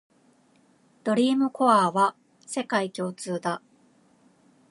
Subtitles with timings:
[1.03, 2.15] ドリームコアは
[2.47, 3.61] 世界共通だ